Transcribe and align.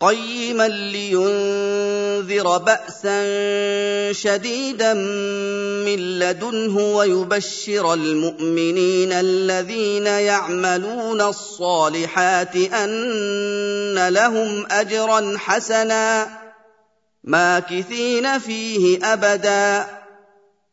قيما 0.00 0.68
لينذر 0.68 2.58
باسا 2.58 3.22
شديدا 4.12 4.94
من 5.84 6.18
لدنه 6.18 6.96
ويبشر 6.96 7.94
المؤمنين 7.94 9.12
الذين 9.12 10.06
يعملون 10.06 11.20
الصالحات 11.20 12.56
أن 12.56 14.08
لهم 14.08 14.66
اجرا 14.70 15.36
حسنا 15.38 16.28
ماكثين 17.24 18.38
فيه 18.38 19.12
ابدا. 19.12 19.86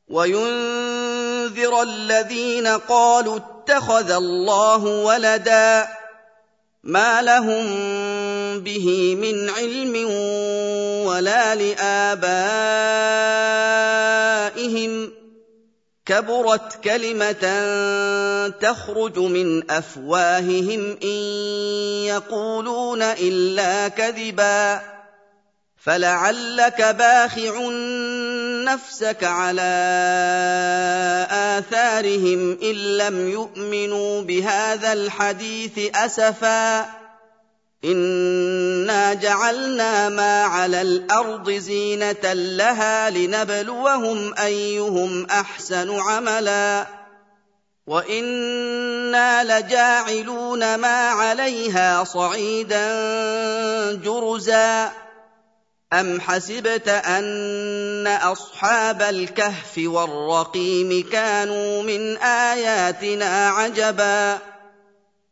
وينذر 0.08 1.82
الذين 1.82 2.68
قالوا 2.68 3.38
اتخذ 3.38 4.12
الله 4.12 4.86
ولدا. 4.86 5.88
ما 6.84 7.22
لهم 7.22 7.66
به 8.60 9.16
من 9.16 9.50
علم 9.50 10.10
ولا 11.06 11.56
لآبائهم 11.56 12.84
كبرت 16.06 16.84
كلمة 16.84 17.44
تخرج 18.50 19.20
من 19.20 19.72
أفواههم 19.72 20.98
إن 21.04 21.20
يقولون 22.08 23.02
إلا 23.02 23.88
كذبا 23.88 24.82
فلعلك 25.84 26.82
باخع 26.82 27.70
نفسك 28.64 29.24
على 29.24 29.74
آثارهم 31.32 32.58
إن 32.64 32.98
لم 32.98 33.30
يؤمنوا 33.30 34.22
بهذا 34.22 34.94
الحديث 34.94 35.96
أسفا 35.96 37.03
انا 37.86 39.14
جعلنا 39.14 40.10
ما 40.10 40.44
على 40.44 40.82
الأرض 40.82 41.50
زينه 41.50 42.34
لها 42.34 43.10
لنبلوهم 43.10 44.34
ايهم 44.40 45.26
احسن 45.26 46.00
عملا 46.00 46.88
وأنا 47.88 49.60
لجاعلون 49.60 50.76
ما 50.76 51.10
عليها 51.10 52.04
صعيدا 52.04 52.86
جرزا 53.94 54.92
ام 55.94 56.22
حسبت 56.22 56.88
ان 56.90 58.08
اصحاب 58.08 59.02
الكهف 59.02 59.78
والرقيم 59.78 61.10
كانوا 61.12 61.84
من 61.84 62.18
اياتنا 62.18 63.50
عجبا 63.50 64.53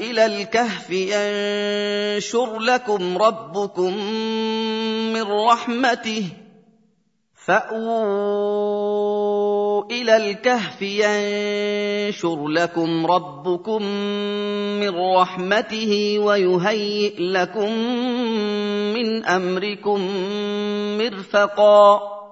إلى 0.00 0.26
الكهف 0.26 0.90
ينشر 0.90 2.58
لكم 2.58 3.18
ربكم 3.18 3.96
من 5.12 5.22
رحمته. 5.22 6.28
فأووا 7.46 9.04
إلى 9.90 10.16
الكهف 10.16 10.82
ينشر 10.82 12.48
لكم 12.48 13.06
ربكم 13.06 13.82
من 14.80 14.90
رحمته 15.16 16.18
ويهيئ 16.18 17.14
لكم 17.18 17.72
من 18.94 19.24
أمركم 19.24 20.00
مرفقا. 20.98 22.23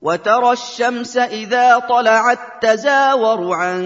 وترى 0.00 0.52
الشمس 0.52 1.16
إذا 1.16 1.78
طلعت 1.78 2.38
تزاور 2.62 3.54
عن 3.54 3.82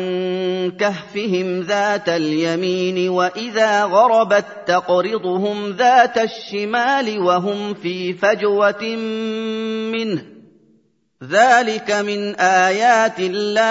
كهفهم 0.81 1.61
ذات 1.61 2.09
اليمين 2.09 3.09
وإذا 3.09 3.85
غربت 3.85 4.45
تقرضهم 4.67 5.71
ذات 5.71 6.19
الشمال 6.19 7.19
وهم 7.19 7.75
في 7.75 8.13
فجوة 8.13 8.97
منه. 9.93 10.23
ذلك 11.25 11.91
من 11.91 12.35
آيات 12.35 13.17
الله. 13.19 13.71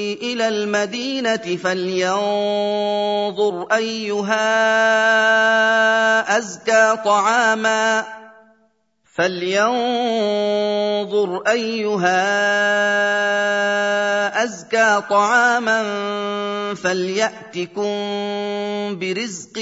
إلى 0.13 0.47
المدينة 0.47 1.57
فلينظر 1.63 2.07
أيها 3.71 4.37
أزكى 6.37 6.97
طعاما. 7.05 8.05
فلينظر 9.15 9.71
أيها 11.47 12.21
أزكى 14.43 15.01
طعاما 15.09 15.83
فليأتكم 16.75 17.91
برزق 18.99 19.57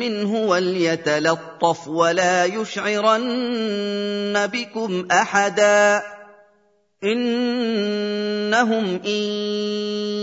منه 0.00 0.34
وليتلطف 0.34 1.88
ولا 1.88 2.44
يشعرن 2.44 3.26
بكم 4.46 5.06
أحدا. 5.10 6.02
إنهم 7.04 8.84
إن 9.06 9.22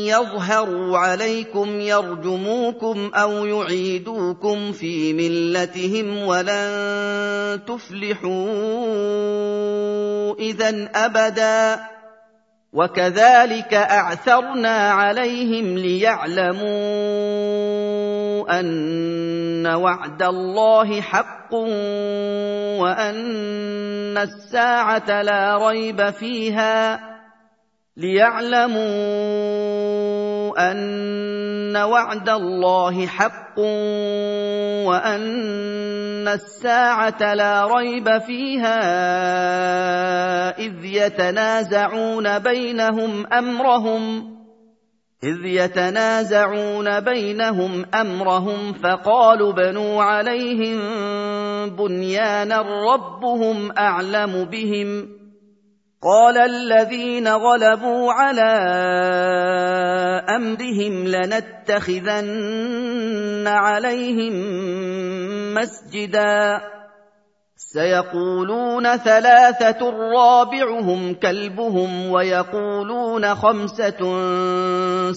يظهروا 0.10 0.98
عليكم 0.98 1.82
يرجموكم 1.82 3.12
أو 3.16 3.46
يعيدوكم 3.46 4.72
في 4.72 5.14
ملتهم 5.14 6.18
ولن 6.28 7.60
تفلحوا 7.68 8.34
اذا 10.40 10.90
أبدا 10.96 11.80
وكذلك 12.74 13.74
أعثرنا 13.74 14.92
عليهم 14.92 15.78
ليعلموا 15.78 16.64
أن 18.60 19.68
وعد 19.68 20.24
الله 20.24 21.02
حق 21.02 21.43
وان 21.54 24.18
الساعة 24.18 25.22
لا 25.22 25.68
ريب 25.68 26.10
فيها 26.10 27.00
ليعلموا 27.98 28.84
ان 30.72 31.78
وعد 31.78 32.30
الله 32.30 33.08
حق 33.08 33.60
وان 34.90 36.28
الساعة 36.28 37.34
لا 37.34 37.68
ريب 37.68 38.18
فيها 38.18 38.80
اذ 40.60 40.86
يتنازعون 40.86 42.40
بينهم 42.40 43.34
امرهم 43.34 44.33
إذ 45.24 45.46
يتنازعون 45.46 47.00
بينهم 47.00 47.86
أمرهم 47.94 48.74
فقالوا 48.74 49.52
بنوا 49.52 50.04
عليهم 50.04 50.80
بنيانا 51.70 52.62
ربهم 52.62 53.72
أعلم 53.72 54.46
بهم 54.46 55.08
ۖ. 55.20 55.24
قال 56.04 56.38
الذين 56.38 57.28
غلبوا 57.28 58.12
على 58.14 58.52
أمرهم 60.36 61.08
لنتخذن 61.08 62.28
عليهم 63.48 64.34
مسجدا. 65.54 66.62
سيقولون 67.56 68.98
ثلاثة 68.98 69.90
رابعهم 69.90 71.14
كلبهم 71.14 72.12
ويقولون 72.12 73.36
خمسة 73.36 74.00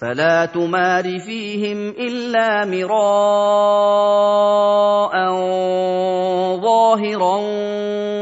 فلا 0.00 0.44
تمار 0.44 1.18
فيهم 1.18 1.88
إلا 1.88 2.64
مراء 2.64 2.98
ظاهرا 6.60 7.36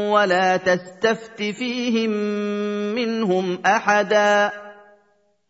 ولا 0.09 0.57
تستفت 0.57 1.37
فيهم 1.37 2.09
منهم 2.95 3.59
أحدا 3.65 4.51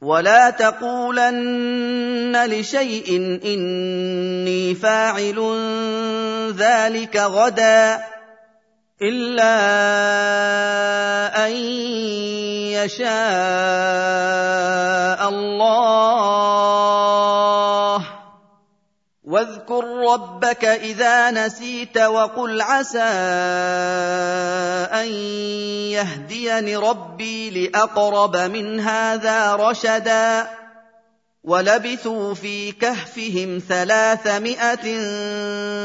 ولا 0.01 0.49
تقولن 0.49 2.45
لشيء 2.45 3.39
إني 3.45 4.75
فاعل 4.75 5.39
ذلك 6.57 7.17
غدا 7.17 7.99
إلا 9.01 9.57
أن 11.45 11.51
يشاء 12.73 13.09
الله. 15.29 16.57
واذكر 19.23 19.83
ربك 20.13 20.65
إذا 20.65 21.31
نسيت 21.31 21.97
وقل 21.97 22.61
عسى 22.61 22.99
أن 24.93 25.07
يهديني 25.93 26.75
ربي 26.75 27.49
لأقرب 27.49 28.37
من 28.37 28.79
هذا 28.79 29.55
رشدا. 29.55 30.47
ولبثوا 31.43 32.33
في 32.33 32.71
كهفهم 32.71 33.61
ثلاثمائة 33.69 35.01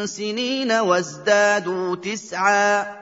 سنين 0.07 0.73
وازدادوا 0.73 1.97
تسعا. 1.97 3.02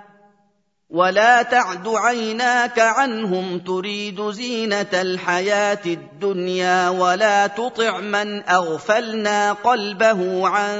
ولا 0.91 1.41
تعد 1.41 1.87
عيناك 1.87 2.79
عنهم 2.79 3.59
تريد 3.59 4.29
زينة 4.29 4.87
الحياة 4.93 5.81
الدنيا 5.85 6.89
ولا 6.89 7.47
تطع 7.47 7.99
من 7.99 8.49
أغفلنا 8.49 9.53
قلبه 9.53 10.47
عن 10.47 10.77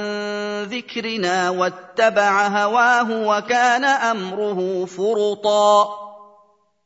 ذكرنا 0.62 1.50
واتبع 1.50 2.46
هواه 2.46 3.26
وكان 3.26 3.84
أمره 3.84 4.84
فرطا 4.84 5.88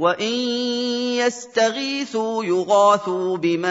وان 0.00 0.32
يستغيثوا 1.20 2.44
يغاثوا 2.44 3.36
بماء 3.36 3.70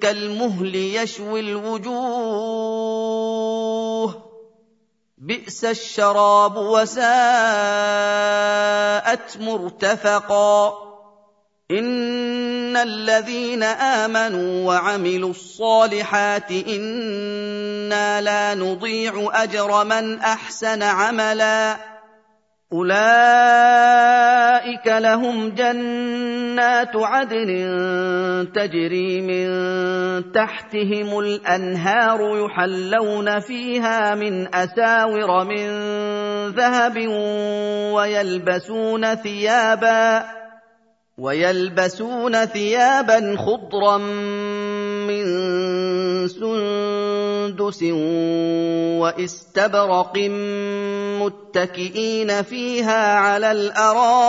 كالمهل 0.00 0.74
يشوي 0.74 1.40
الوجوه 1.40 2.00
بئس 5.18 5.64
الشراب 5.64 6.56
وساءت 6.56 7.00
مرتفقا 9.40 10.72
ان 11.70 12.76
الذين 12.76 13.62
امنوا 13.62 14.66
وعملوا 14.66 15.30
الصالحات 15.30 16.50
أنا 16.50 18.20
لا 18.20 18.54
نضيع 18.54 19.30
اجر 19.32 19.84
من 19.84 20.18
احسن 20.18 20.82
عملا 20.82 21.90
أولئك 22.72 22.90
لهم 24.86 25.48
جنات 25.48 26.96
عدن 26.96 27.48
تجري 28.54 29.20
من 29.20 29.50
تحتهم 30.32 31.18
الأنهار 31.18 32.44
يحلون 32.44 33.40
فيها 33.40 34.14
من 34.14 34.54
أساور 34.54 35.44
من 35.44 35.66
ذهب 36.54 37.08
ويلبسون 37.94 39.14
ثيابا 39.14 40.24
ويلبسون 41.18 42.44
ثيابا 42.44 43.36
خضرا 43.36 43.98
من 45.08 45.24
سندس 46.28 47.82
وإستبرق 49.00 50.16
متكئين 51.22 52.42
فيها 52.42 53.14
على 53.14 53.52
الأرائك. 53.52 54.20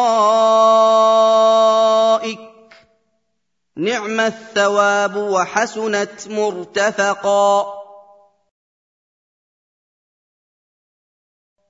نعم 3.75 4.19
الثواب 4.19 5.15
وحسنت 5.15 6.27
مرتفقا. 6.27 7.81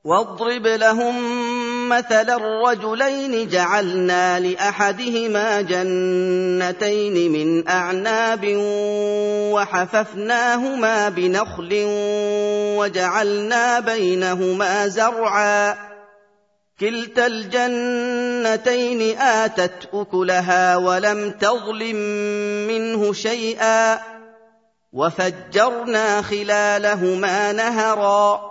واضرب 0.04 0.68
لهم 0.68 1.50
مثل 1.91 2.29
الرجلين 2.29 3.50
جعلنا 3.50 4.39
لأحدهما 4.39 5.62
جنتين 5.62 7.31
من 7.31 7.69
أعناب 7.69 8.41
وحففناهما 9.53 11.10
بنخل 11.10 11.69
وجعلنا 12.77 13.79
بينهما 13.79 14.88
زرعا. 14.88 15.75
كلتا 16.79 17.25
الجنتين 17.27 19.17
آتت 19.19 19.89
أكلها 19.93 20.75
ولم 20.75 21.31
تظلم 21.31 21.95
منه 22.67 23.13
شيئا. 23.13 24.00
وفجرنا 24.93 26.21
خلالهما 26.21 27.51
نهرا. 27.51 28.50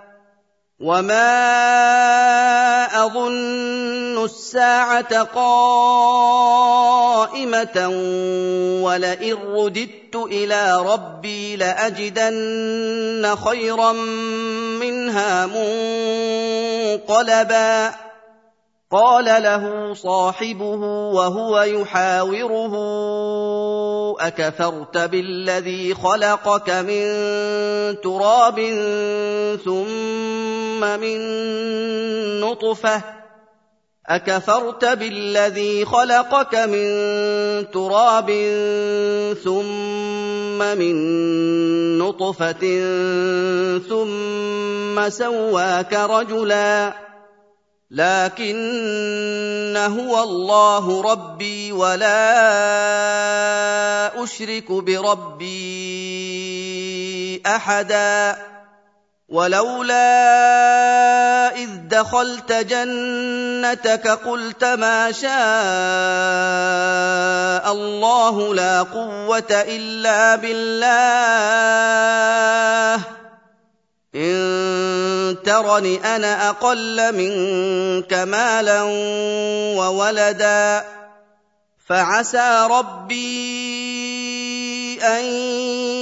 وما 0.81 1.45
اظن 3.05 4.23
الساعة 4.25 5.23
قائمه 5.23 5.77
ولئن 8.83 9.33
رددت 9.33 10.15
إلى 10.15 10.81
ربي 10.85 11.55
لاجدن 11.55 13.35
خيرا 13.35 13.91
منها 14.81 15.45
منقلبا 17.05 17.91
قال 18.91 19.25
له 19.25 19.93
صاحبه 19.93 20.81
وهو 21.13 21.61
يحاوره 21.61 22.73
اكفرت 24.19 24.97
بالذي 24.97 25.93
خلقك 25.93 26.69
من 26.69 27.05
تراب 28.01 28.59
ثم 29.65 30.60
من 30.83 31.19
نطفة. 32.41 33.01
أكفرت 34.07 34.85
بالذي 34.85 35.85
خلقك 35.85 36.55
من 36.55 36.85
تراب 37.71 38.29
ثم 39.43 40.57
من 40.77 40.95
نطفة 41.97 42.63
ثم 43.89 45.09
سواك 45.09 45.93
رجلا. 45.93 46.93
لكن 47.91 49.77
هو 49.77 50.23
الله 50.23 51.01
ربي 51.11 51.71
ولا 51.71 52.23
أشرك 54.23 54.71
بربي 54.71 55.51
أحدا. 57.45 58.37
ولولا 59.31 59.95
إذ 61.55 61.69
دخلت 61.87 62.51
جنتك 62.51 64.07
قلت 64.07 64.63
ما 64.63 65.11
شاء 65.11 65.31
الله 67.71 68.55
لا 68.55 68.81
قوة 68.81 69.51
إلا 69.51 70.35
بالله. 70.35 70.91
إن 74.15 75.37
ترن 75.45 75.85
أنا 76.05 76.49
أقل 76.49 77.15
منك 77.15 78.13
مالا 78.13 78.81
وولدا 79.79 80.83
فعسى 81.87 82.67
ربي 82.71 83.60
أن 85.03 85.25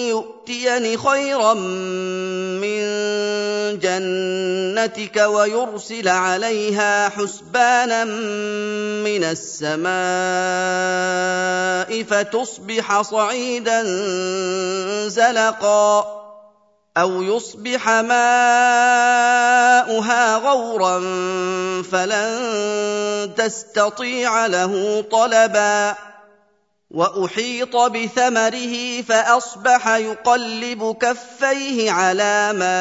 يؤتيني 0.10 0.98
خيرا 0.98 1.54
من 1.54 2.80
جنتك 3.80 5.18
ويرسل 5.18 6.08
عليها 6.08 7.10
حسبانا 7.10 8.04
من 9.04 9.24
السماء 9.24 9.90
فتصبح 12.04 13.02
صعيدا 13.02 13.84
زلقا 15.08 16.20
أو 16.98 17.22
يصبح 17.22 17.90
ماؤها 17.90 18.16
غورا 20.36 21.00
فلن 21.92 23.32
تستطيع 23.38 24.46
له 24.46 25.04
طلبا 25.12 25.96
وأحيط 26.92 27.76
بثمره 27.76 29.02
فأصبح 29.02 29.88
يقلب 29.88 30.96
كفيه 31.02 31.92
على 31.92 32.54
ما 32.54 32.80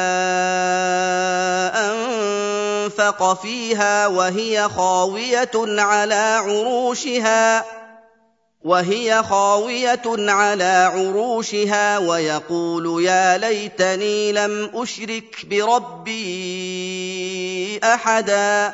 أنفق 1.89 3.41
فيها 3.41 4.07
وهي 4.07 4.69
خاوية 4.69 5.51
على 5.55 6.41
عروشها 6.45 7.65
وهي 8.61 9.23
خاوية 9.23 10.01
على 10.07 10.91
عروشها 10.93 11.97
ويقول 11.97 13.03
يا 13.03 13.37
ليتني 13.37 14.31
لم 14.31 14.71
أشرك 14.73 15.45
بربي 15.45 16.19
أحدا. 17.83 18.73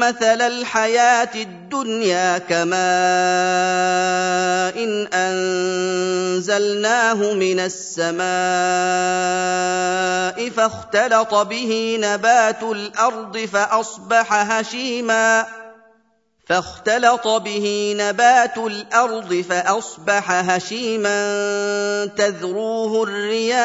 مثل 0.00 0.42
الحياة 0.42 1.30
الدنيا 1.34 2.38
كماء 2.38 2.74
إن 4.84 5.06
أنزلناه 6.36 7.32
من 7.32 7.60
السماء 7.60 8.24
فاختلط 10.50 11.34
به 11.34 11.98
نبات 12.00 12.62
الأرض 12.62 13.38
فأصبح 13.38 14.32
هشيماً. 14.32 15.46
فاختلط 16.46 17.28
به 17.28 17.96
نبات 17.98 18.58
الأرض 18.58 19.44
فأصبح 19.50 20.30
هشيما 20.30 22.06
تذروه 22.16 23.02
الرياح. 23.02 23.64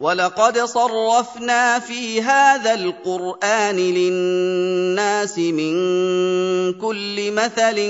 ولقد 0.00 0.58
صرفنا 0.58 1.78
في 1.78 2.22
هذا 2.22 2.74
القران 2.74 3.76
للناس 3.76 5.38
من 5.38 5.74
كل 6.72 7.32
مثل 7.32 7.88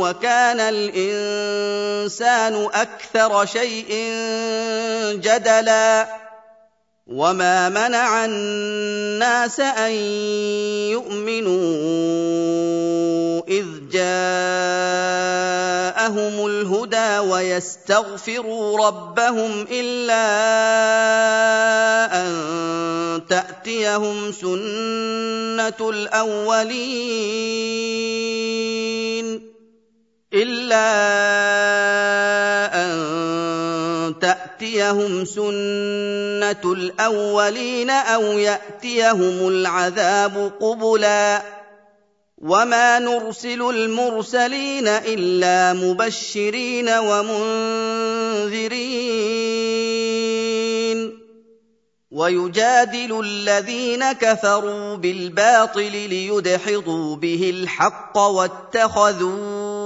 وكان 0.00 0.60
الانسان 0.60 2.54
أكثر 2.74 3.46
شيء 3.46 3.86
جدلا 5.18 6.25
وما 7.06 7.68
منع 7.68 8.24
الناس 8.24 9.60
ان 9.60 9.92
يؤمنوا 10.90 11.62
اذ 13.48 13.66
جاءهم 13.90 14.06
الهدى 16.46 17.18
ويستغفروا 17.18 18.86
ربهم 18.86 19.66
الا 19.70 20.26
ان 22.26 22.32
تاتيهم 23.28 24.32
سنه 24.32 25.90
الاولين 25.90 26.86
الا 30.34 30.86
ان 32.74 33.45
تأتيهم 34.12 35.24
سنة 35.24 36.72
الأولين 36.72 37.90
أو 37.90 38.22
يأتيهم 38.22 39.48
العذاب 39.48 40.52
قبلا 40.60 41.42
وما 42.38 42.98
نرسل 42.98 43.62
المرسلين 43.70 44.88
إلا 44.88 45.72
مبشرين 45.72 46.88
ومنذرين. 46.88 48.66
ويجادل 52.16 53.20
الذين 53.20 54.12
كفروا 54.12 54.96
بالباطل 54.96 55.92
ليدحضوا 55.92 57.16
به 57.16 57.50
الحق 57.50 58.18
واتخذوا 58.18 59.85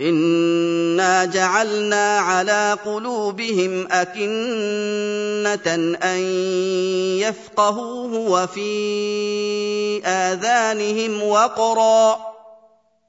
انا 0.00 1.24
جعلنا 1.24 2.18
على 2.18 2.78
قلوبهم 2.84 3.86
اكنه 3.90 5.74
ان 6.02 6.18
يفقهوه 7.20 8.14
وفي 8.14 8.70
اذانهم 10.06 11.22
وقرا 11.22 12.18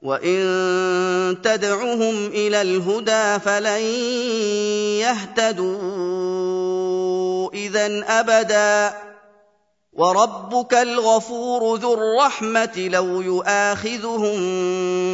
وان 0.02 1.36
تدعهم 1.44 2.26
إلى 2.26 2.62
الهدى 2.62 3.38
فلن 3.44 3.82
يهتدوا 5.62 7.52
اذا 7.54 8.04
ابدا 8.08 8.92
وربك 9.92 10.74
الغفور 10.74 11.76
ذو 11.78 11.94
الرحمة 11.94 12.88
لو 12.92 13.20
يؤاخذهم 13.20 14.40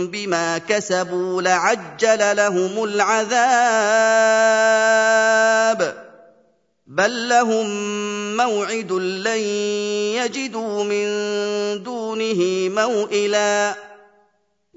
بما 0.06 0.58
كسبوا 0.58 1.42
لعجل 1.42 2.36
لهم 2.36 2.84
العذاب 2.84 3.38
بل 6.86 7.28
لهم 7.28 7.66
موعد 8.36 8.92
لن 8.92 9.40
يجدوا 10.18 10.84
من 10.84 11.08
دونه 11.82 12.68
موئلا 12.68 13.87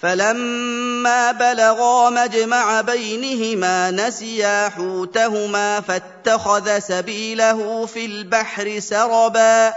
فلما 0.00 1.32
بلغا 1.32 2.10
مجمع 2.10 2.80
بينهما 2.80 3.90
نسيا 3.90 4.68
حوتهما 4.68 5.80
فاتخذ 5.80 6.78
سبيله 6.78 7.86
في 7.86 8.06
البحر 8.06 8.78
سربا. 8.78 9.74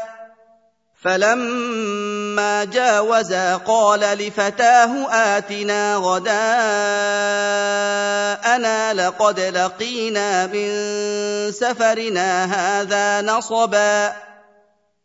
فلما 1.04 2.64
جاوزا 2.64 3.58
قال 3.58 4.00
لفتاه 4.00 5.08
آتنا 5.12 5.96
غداءنا 5.96 6.38
لقد 8.94 9.40
لقينا 9.40 10.46
من 10.46 10.72
سفرنا 11.52 12.46
هذا 12.46 13.22
نصبا. 13.22 14.27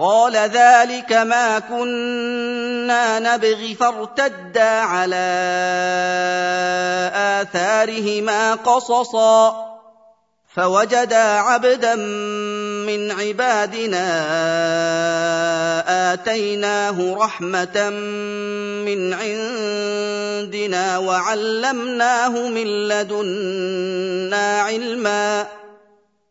قال 0.00 0.36
ذلك 0.36 1.12
ما 1.12 1.58
كنا 1.58 3.18
نبغي 3.18 3.74
فارتدا 3.74 4.70
على 4.80 5.26
آثارهما 7.14 8.54
قصصا. 8.54 9.66
فوجدا 10.56 11.16
عبدا 11.16 11.94
من 12.86 13.10
عبادنا 13.10 14.06
آتيناه 16.12 17.14
رحمة 17.14 17.90
من 18.86 19.14
عندنا 19.14 20.98
وعلمناه 20.98 22.48
من 22.48 22.88
لدنا 22.88 24.60
علما. 24.60 25.59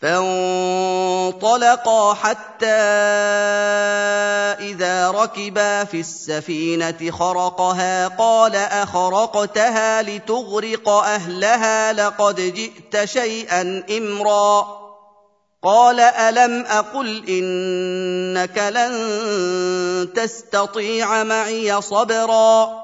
فانطلقا 0.00 1.74
حتى 2.14 2.66
إذا 4.60 5.10
ركبا 5.10 5.84
في 5.84 6.00
السفينة 6.00 7.10
خرقها 7.10 8.08
قال 8.08 8.56
أخرقتها 8.56 10.02
لتغرق 10.02 10.88
أهلها 10.88 11.92
لقد 11.92 12.40
جئت 12.40 13.04
شيئا 13.04 13.84
إمرا. 13.90 14.84
قال 15.62 16.00
ألم 16.00 16.64
أقل 16.66 17.24
إنك 17.28 18.58
لن 18.58 20.12
تستطيع 20.14 21.22
معي 21.24 21.82
صبرا؟ 21.82 22.83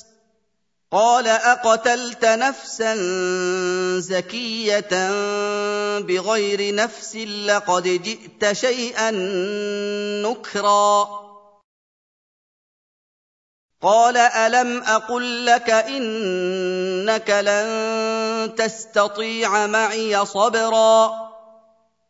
قال 0.91 1.27
أقتلت 1.27 2.25
نفسا 2.25 2.95
زكية 3.99 5.09
بغير 5.99 6.75
نفس 6.75 7.15
لقد 7.15 7.83
جئت 7.83 8.51
شيئا 8.51 9.11
نكرا. 10.21 11.21
قال 13.81 14.17
ألم 14.17 14.83
أقل 14.83 15.45
لك 15.45 15.69
إنك 15.69 17.29
لن 17.29 18.55
تستطيع 18.55 19.67
معي 19.67 20.25
صبرا؟ 20.25 21.30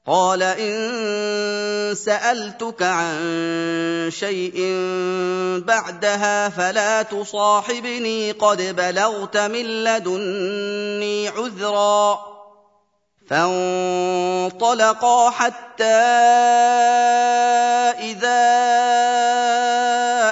قال 0.07 0.43
إن 0.43 1.95
سألتك 1.95 2.81
عن 2.81 4.09
شيء 4.09 4.55
بعدها 5.67 6.49
فلا 6.49 7.01
تصاحبني 7.01 8.31
قد 8.31 8.75
بلغت 8.75 9.37
من 9.37 9.83
لدني 9.83 11.27
عذرا. 11.27 12.19
فانطلقا 13.29 15.29
حتى 15.29 15.83
إذا 18.01 18.41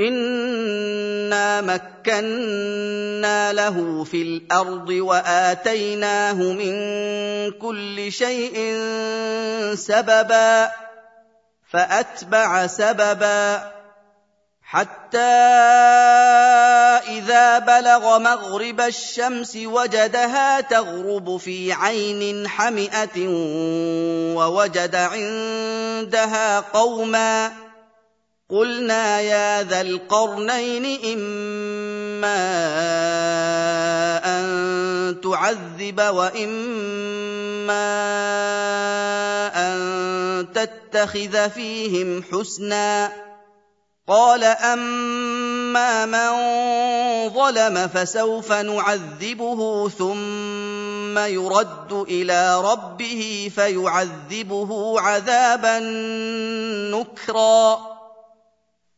انا 0.00 1.60
مكنا 1.60 3.52
له 3.52 4.04
في 4.04 4.22
الأرض 4.22 4.88
واتيناه 4.88 6.32
من 6.32 6.72
كل 7.50 8.12
شيء 8.12 8.76
سببا 9.74 10.70
فاتبع 11.70 12.66
سببا 12.66 13.70
حتى 14.62 15.18
اذا 17.18 17.58
بلغ 17.58 18.18
مغرب 18.18 18.80
الشمس 18.80 19.56
وجدها 19.56 20.60
تغرب 20.60 21.36
في 21.36 21.72
عين 21.72 22.48
حمئه 22.48 23.28
ووجد 24.36 24.94
عندها 24.94 26.60
قوما 26.60 27.52
قلنا 28.50 29.20
يا 29.20 29.62
ذا 29.62 29.80
القرنين 29.80 30.98
إما 31.12 32.40
أن 34.24 35.20
تعذب 35.22 36.00
وإما 36.00 37.86
أن 39.54 40.46
تتخذ 40.54 41.50
فيهم 41.50 42.24
حسنا. 42.32 43.12
قال 44.08 44.44
أما 44.44 46.06
من 46.06 46.30
ظلم 47.30 47.88
فسوف 47.88 48.52
نعذبه 48.52 49.88
ثم 49.88 51.18
يرد 51.18 51.92
إلى 51.92 52.60
ربه 52.60 53.50
فيعذبه 53.54 55.00
عذابا 55.00 55.78
نكرا. 56.90 57.99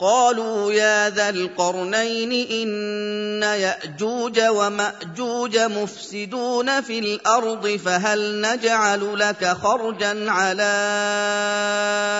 قالوا 0.00 0.72
يا 0.72 1.10
ذا 1.10 1.28
القرنين 1.28 2.32
إن 2.50 3.42
يأجوج 3.42 4.40
ومأجوج 4.40 5.58
مفسدون 5.58 6.80
في 6.80 6.98
الأرض 6.98 7.66
فهل 7.84 8.40
نجعل 8.40 9.18
لك 9.18 9.44
خرجا 9.62 10.30
على 10.30 10.74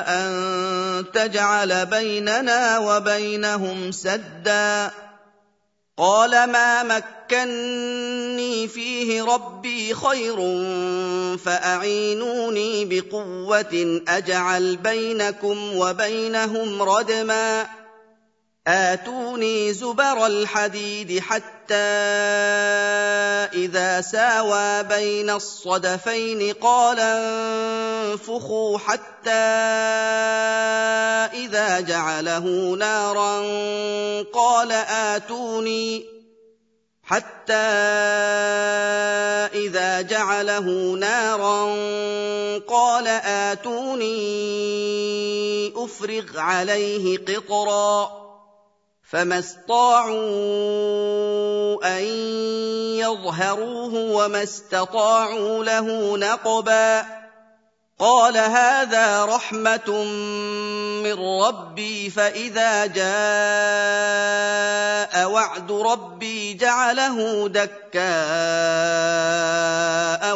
أن 0.08 1.04
تجعل 1.14 1.86
بيننا 1.86 2.78
وبينهم 2.78 3.92
سدا 3.92 4.90
قال 5.98 6.30
ما 6.30 6.82
مكني 6.82 8.68
فيه 8.68 9.22
ربي 9.22 9.94
خير 9.94 10.36
فأعينوني 11.36 12.84
بقوة 12.84 14.02
أجعل 14.08 14.76
بينكم 14.76 15.76
وبينهم 15.76 16.82
ردما. 16.82 17.66
آتوني 18.66 19.72
زبر 19.72 20.26
الحديد 20.26 21.18
حتى 21.20 21.57
إذا 23.54 24.00
ساوى 24.00 24.82
بين 24.82 25.30
الصدفين 25.30 26.52
قال 26.52 27.00
انفخوا 27.00 28.78
حتى 28.78 29.30
إذا 31.34 31.80
جعله 31.80 32.74
نارا 32.78 33.40
قال 34.32 34.72
آتوني 34.72 36.04
حتى 37.04 37.52
إذا 39.54 40.00
جعله 40.00 40.94
نارا 41.00 41.64
قال 42.68 43.06
آتوني 43.24 44.18
أفرغ 45.76 46.38
عليه 46.38 47.18
قطرا 47.18 48.27
فما 49.10 49.38
استطاعوا 49.38 50.18
ان 51.98 52.04
يظهروه 52.98 53.94
وما 53.94 54.42
استطاعوا 54.42 55.64
له 55.64 56.16
نقبا 56.16 57.06
قال 57.98 58.36
هذا 58.36 59.24
رحمه 59.24 60.04
من 61.02 61.42
ربي 61.42 62.10
فاذا 62.10 62.86
جاء 62.86 63.08
وعد 65.30 65.72
ربي 65.72 66.54
جعله 66.54 67.48
دكاء 67.48 67.98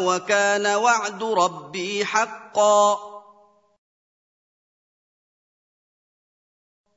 وكان 0.03 0.67
وعد 0.67 1.23
ربي 1.23 2.05
حقا 2.05 2.99